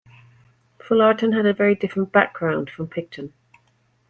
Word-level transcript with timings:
Fullarton 0.79 1.33
had 1.35 1.45
a 1.45 1.53
very 1.53 1.75
different 1.75 2.11
background 2.11 2.71
from 2.71 2.87
Picton. 2.87 3.33